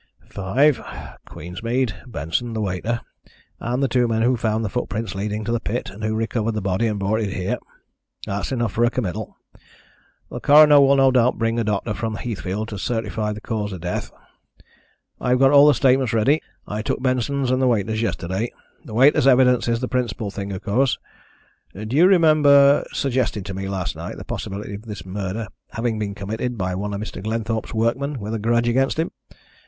"Five: 0.31 0.81
Queensmead, 1.27 1.93
Benson, 2.11 2.53
the 2.53 2.59
waiter, 2.61 3.01
and 3.59 3.83
the 3.83 3.87
two 3.87 4.07
men 4.07 4.23
who 4.23 4.35
found 4.35 4.65
the 4.65 4.69
footprints 4.69 5.13
leading 5.13 5.43
to 5.43 5.51
the 5.51 5.59
pit 5.59 5.91
and 5.91 6.03
who 6.03 6.15
recovered 6.15 6.53
the 6.53 6.59
body 6.63 6.87
and 6.87 6.97
brought 6.97 7.19
it 7.21 7.31
here. 7.31 7.59
That's 8.25 8.51
enough 8.51 8.71
for 8.71 8.83
a 8.83 8.89
committal. 8.89 9.37
The 10.31 10.39
coroner 10.39 10.81
will 10.81 10.95
no 10.95 11.11
doubt 11.11 11.37
bring 11.37 11.59
a 11.59 11.63
doctor 11.63 11.93
from 11.93 12.15
Heathfield 12.15 12.69
to 12.69 12.79
certify 12.79 13.31
the 13.31 13.41
cause 13.41 13.71
of 13.73 13.81
death. 13.81 14.11
I've 15.19 15.37
got 15.37 15.51
all 15.51 15.67
the 15.67 15.75
statements 15.75 16.13
ready. 16.13 16.41
I 16.67 16.81
took 16.81 17.03
Benson's 17.03 17.51
and 17.51 17.61
the 17.61 17.67
waiter's 17.67 18.01
yesterday. 18.01 18.51
The 18.83 18.95
waiter's 18.95 19.27
evidence 19.27 19.67
is 19.67 19.81
the 19.81 19.87
principal 19.87 20.31
thing, 20.31 20.51
of 20.51 20.63
course. 20.63 20.97
Do 21.75 21.95
you 21.95 22.07
remember 22.07 22.87
suggesting 22.91 23.43
to 23.43 23.53
me 23.53 23.69
last 23.69 23.95
night 23.95 24.17
the 24.17 24.25
possibility 24.25 24.73
of 24.73 24.81
this 24.87 25.05
murder 25.05 25.47
having 25.73 25.99
been 25.99 26.15
committed 26.15 26.57
by 26.57 26.73
one 26.73 26.91
of 26.91 26.99
Mr. 26.99 27.21
Glenthorpe's 27.21 27.75
workmen 27.75 28.19
with 28.19 28.33
a 28.33 28.39
grudge 28.39 28.67
against 28.67 28.97
him? 28.97 29.11